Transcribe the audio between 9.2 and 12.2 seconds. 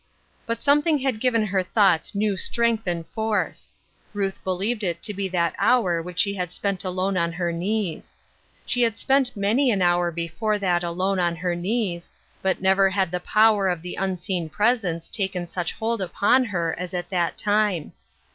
many an hour before that alone on her knees,